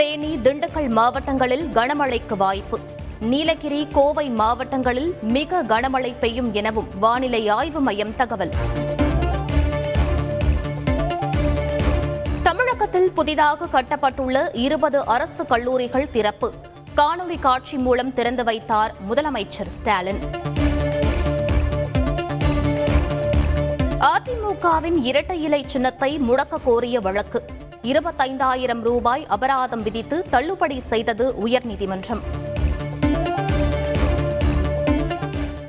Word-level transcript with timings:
தேனி 0.00 0.36
திண்டுக்கல் 0.36 0.88
மாவட்டங்களில் 0.88 1.64
கனமழைக்கு 1.74 2.36
வாய்ப்பு. 2.36 2.78
நீலகிரி 3.20 3.88
கோவை 3.92 4.30
மாவட்டங்களில் 4.30 5.14
மிக 5.22 5.62
கனமழை 5.62 6.14
பெய்யும் 6.20 6.52
எனவும் 6.52 6.88
வானிலை 7.00 7.48
ஆய்வு 7.48 7.80
மையம் 7.80 8.16
தகவல். 8.16 8.50
தமிழகத்தில் 12.42 13.12
புதிதாக 13.12 13.66
கட்டப்பட்டுள்ள 13.66 14.48
இருபது 14.52 15.06
அரசு 15.06 15.46
கல்லூரிகள் 15.46 16.10
திறப்பு. 16.10 16.52
காணொலி 16.96 17.38
காட்சி 17.38 17.78
மூலம் 17.78 18.12
திறந்து 18.12 18.44
வைத்தார் 18.44 18.94
முதலமைச்சர் 19.08 19.68
ஸ்டாலின். 19.68 20.20
அதிமுகவின் 24.00 25.02
இரட்டை 25.02 25.42
இலை 25.42 25.64
சின்னத்தை 25.66 26.18
முடக்க 26.18 26.58
கோரிய 26.64 27.00
வழக்கு. 27.00 27.44
இருபத்தைந்தாயிரம் 27.82 28.80
ரூபாய் 28.80 29.26
அபராதம் 29.26 29.82
விதித்து 29.82 30.24
தள்ளுபடி 30.30 30.80
செய்தது 30.80 31.34
உயர்நீதிமன்றம். 31.46 32.20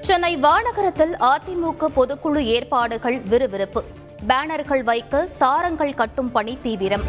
சென்னை 0.00 0.36
வானகரத்தில் 0.36 1.14
அதிமுக 1.20 1.88
பொதுக்குழு 1.96 2.38
ஏற்பாடுகள் 2.38 3.20
விறுவிறுப்பு. 3.20 3.84
பேனர்கள் 4.28 4.84
வைக்க 4.84 5.26
சாரங்கள் 5.26 5.94
கட்டும் 5.94 6.32
பணி 6.32 6.58
தீவிரம். 6.62 7.02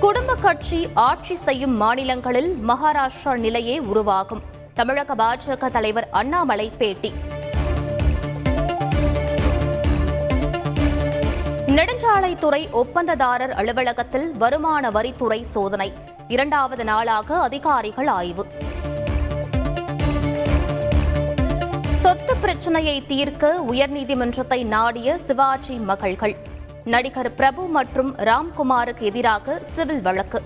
குடும்ப 0.00 0.34
கட்சி 0.34 0.88
ஆட்சி 0.94 1.34
செய்யும் 1.34 1.76
மாநிலங்களில் 1.76 2.56
மகாராஷ்டிரா 2.68 3.36
நிலையே 3.36 3.78
உருவாகும். 3.78 4.42
தமிழக 4.74 5.14
பாஜக 5.14 5.70
தலைவர் 5.70 6.08
அண்ணாமலை 6.10 6.72
பேட்டி. 6.78 7.12
நெடுஞ்சாலைத்துறை 11.74 12.70
ஒப்பந்ததாரர் 12.70 13.50
அலுவலகத்தில் 13.50 14.36
வருமான 14.36 14.90
வரித்துறை 14.90 15.42
சோதனை. 15.42 15.92
இரண்டாவது 16.28 16.84
நாளாக 16.84 17.38
அதிகாரிகள் 17.38 18.06
ஆய்வு. 18.06 18.46
சொத்து 22.00 22.36
பிரச்சனையை 22.36 23.06
தீர்க்க 23.06 23.60
உயர்நீதிமன்றத்தை 23.70 24.64
நாடிய 24.64 25.18
சிவாஜி 25.18 25.74
மகள்கள். 25.74 26.36
நடிகர் 26.84 27.34
பிரபு 27.34 27.66
மற்றும் 27.66 28.16
ராம்குமாருக்கு 28.16 29.00
எதிராக 29.00 29.58
சிவில் 29.58 30.02
வழக்கு. 30.02 30.42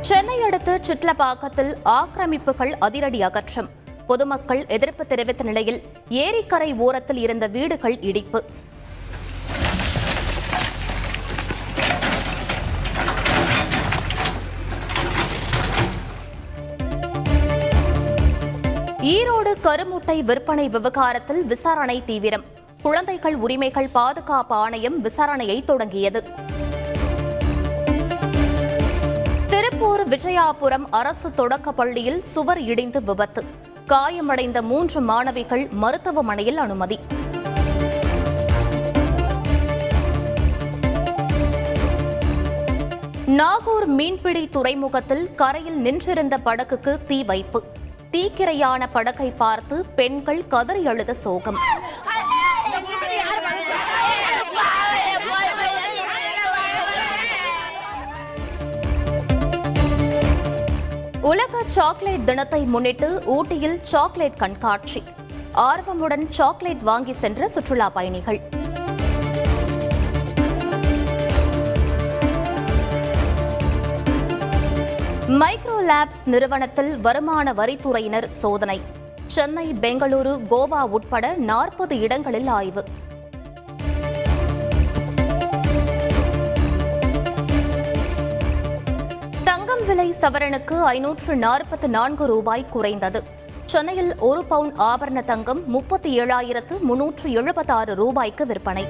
சென்னை 0.00 0.42
அடுத்து 0.42 0.80
சிட்லப்பாக்கத்தில் 0.86 1.74
ஆக்கிரமிப்புகள் 1.84 2.72
அதிரடி 2.78 3.22
அகற்றம். 3.22 3.77
பொதுமக்கள் 4.10 4.62
எதிர்ப்பு 4.66 5.06
தெரிவித்த 5.06 5.42
நிலையில் 5.44 5.80
ஏரிக்கரை 6.10 6.70
ஓரத்தில் 6.76 7.20
இருந்த 7.24 7.46
வீடுகள் 7.46 7.96
இடிப்பு. 8.00 8.40
ஈரோடு 19.14 19.52
கருமுட்டை 19.62 20.16
விற்பனை 20.22 20.68
விவகாரத்தில் 20.68 21.44
விசாரணை 21.44 22.02
தீவிரம். 22.06 22.44
குழந்தைகள் 22.82 23.36
உரிமைகள் 23.36 23.88
பாதுகாப்பு 23.88 24.54
ஆணையம் 24.54 25.04
விசாரணையை 25.04 25.64
தொடங்கியது. 25.64 26.22
திருப்பூர் 29.46 30.08
விஜயாபுரம் 30.08 30.86
அரசு 30.90 31.30
தொடக்க 31.30 31.72
பள்ளியில் 31.72 32.20
சுவர் 32.22 32.60
இடிந்து 32.60 33.02
விபத்து. 33.02 33.42
காயமடைந்த 33.92 34.62
மூன்று 34.62 35.00
மாணவிகள் 35.00 35.68
மருத்துவமனையில் 35.70 36.56
அனுமதி. 36.56 36.98
நாகூர் 43.26 43.86
மீன்பிடி 43.86 44.48
துறைமுகத்தில் 44.48 45.34
கரையில் 45.34 45.76
நின்றிருந்த 45.76 46.38
படகுக்கு 46.38 47.02
தீ 47.02 47.24
வைப்பு. 47.24 47.62
தீக்கிரையான 48.10 48.86
படகை 48.92 49.30
பார்த்து 49.30 49.86
பெண்கள் 49.86 50.46
கதறி 50.48 50.86
அழுத 50.86 51.14
சோகம். 51.14 51.58
சாக்லேட் 61.74 62.24
தினத்தை 62.24 62.64
முன்னிட்டு 62.64 63.22
ஊட்டியில் 63.24 63.80
சாக்லேட் 63.82 64.36
கண்காட்சி. 64.36 65.02
ஆர்வமுடன் 65.54 66.26
சாக்லேட் 66.28 66.82
வாங்கி 66.82 67.12
சென்ற 67.12 67.48
சுற்றுலா 67.48 67.90
பயணிகள். 67.90 68.40
மைக்ரோ 75.40 75.76
லேப்ஸ் 75.90 76.24
நிறுவனத்தில் 76.24 77.00
வருமான 77.00 77.52
வரித்துறையினர் 77.52 78.28
சோதனை. 78.28 78.80
சென்னை 79.26 79.72
பெங்களூரு 79.72 80.40
கோவா 80.50 80.82
உட்பட 80.88 81.34
நாற்பது 81.50 81.98
இடங்களில் 81.98 82.46
ஆய்வு. 82.46 82.84
தங்கம் 89.48 89.82
விலை 89.86 90.14
சவரனுக்கு 90.20 90.76
ஐநூற்று 90.82 91.34
நாற்பத்தி 91.34 91.86
நான்கு 91.86 92.26
ரூபாய் 92.26 92.64
குறைந்தது. 92.70 93.22
சென்னையில் 93.64 94.16
ஒரு 94.18 94.44
பவுன் 94.44 94.72
ஆபரண 94.76 95.24
தங்கம் 95.24 95.60
முப்பத்தி 95.66 96.20
ஏழாயிரத்து 96.20 96.80
முன்னூற்று 96.80 97.32
எழுபத்தாறு 97.32 97.94
ரூபாய்க்கு 97.94 98.46
விற்பனை. 98.46 98.84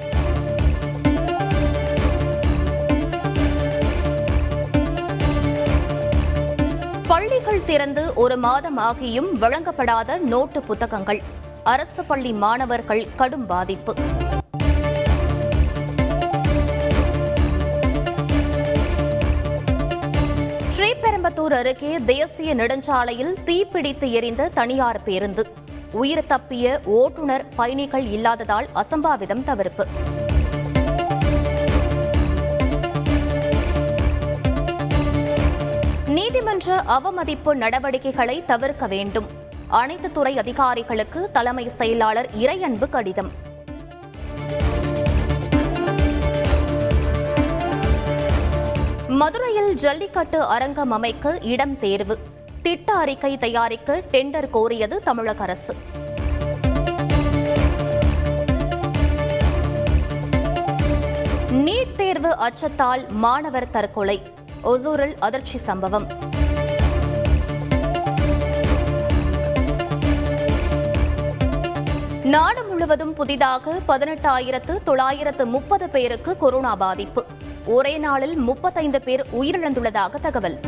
பள்ளிகள் 7.06 7.64
திறந்து 7.64 8.14
ஒரு 8.14 8.36
மாதம் 8.36 8.78
ஆகியும் 8.78 9.30
வழங்கப்படாத 9.40 10.18
நோட்டு 10.18 10.62
புத்தகங்கள். 10.62 11.22
அரசு 11.64 12.04
பள்ளி 12.04 12.32
மாணவர்கள் 12.32 13.06
கடும் 13.16 13.46
பாதிப்பு. 13.46 13.94
கோயம்புத்தூர் 21.18 21.52
அருகே 21.52 21.98
தேசிய 22.06 22.54
நெடுஞ்சாலையில் 22.54 23.32
தீப்பிடித்து 23.46 24.10
எரிந்த 24.10 24.48
தனியார் 24.54 25.02
பேருந்து. 25.02 25.46
உயிர் 25.92 26.24
தப்பிய 26.28 26.84
ஓட்டுநர் 26.84 27.44
பயணிகள் 27.56 28.04
இல்லாததால் 28.06 28.68
அசம்பாவிதம் 28.74 29.42
தவிர்ப்பு. 29.44 29.86
நீதிமன்ற 36.06 36.78
அவமதிப்பு 36.98 37.56
நடவடிக்கைகளை 37.56 38.44
தவிர்க்க 38.46 38.86
வேண்டும். 38.86 39.28
அனைத்து 39.68 40.12
துறை 40.12 40.38
அதிகாரிகளுக்கு 40.38 41.30
தலைமை 41.32 41.68
செயலாளர் 41.68 42.30
இறையன்பு 42.38 42.88
கடிதம். 42.88 43.46
மதுரையில் 49.20 49.57
ஜல்லிக்கட்டு 49.74 50.42
அரங்கம் 50.42 50.90
அமைக்க 50.90 51.38
இடம் 51.42 51.76
தேர்வு. 51.76 52.18
திட்ட 52.62 52.92
அறிக்கை 52.92 53.36
தயாரிக்க 53.36 54.02
டெண்டர் 54.10 54.48
கோரியது 54.52 54.96
தமிழக 54.98 55.42
அரசு. 55.42 55.76
நீட் 61.50 61.96
தேர்வு 61.96 62.36
அச்சத்தால் 62.36 63.08
மாணவர் 63.08 63.70
தற்கொலை 63.70 64.22
ஒசூரில் 64.64 65.14
அதிர்ச்சி 65.18 65.58
சம்பவம். 65.58 66.06
நாடு 72.22 72.64
முழுவதும் 72.64 73.14
புதிதாக 73.14 73.78
பதினெட்டாயிரத்து 73.88 74.82
தொள்ளாயிரத்து 74.82 75.46
முப்பது 75.46 75.88
பேருக்கு 75.88 76.36
கொரோனா 76.36 76.76
பாதிப்பு. 76.76 77.26
ஒரே 77.68 77.98
நாளில் 77.98 78.36
முப்பத்தைந்து 78.36 79.00
பேர் 79.00 79.26
உயிரிழந்துள்ளதாக 79.32 80.20
தகவல். 80.20 80.60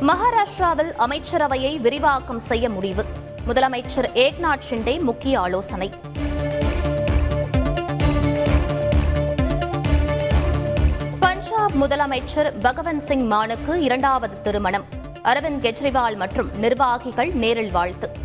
மகாராஷ்டிராவில் 0.00 0.92
அமைச்சரவையை 0.98 1.80
விரிவாக்கம் 1.80 2.38
செய்ய 2.38 2.68
முடிவு. 2.68 3.04
முதலமைச்சர் 3.48 4.10
ஏக்நாத் 4.14 4.60
ஷிண்டே 4.70 5.00
முக்கிய 5.00 5.40
ஆலோசனை. 5.40 5.90
பஞ்சாப் 11.20 11.84
முதலமைச்சர் 11.84 12.52
பகவந்த் 12.62 13.04
சிங் 13.04 13.26
மானுக்கு 13.26 13.82
இரண்டாவது 13.82 14.42
திருமணம். 14.42 14.84
அரவிந்த் 15.24 15.60
கெஜ்ரிவால் 15.60 16.16
மற்றும் 16.16 16.50
நிர்வாகிகள் 16.56 17.32
நேரில் 17.32 17.70
வாழ்த்து. 17.70 18.21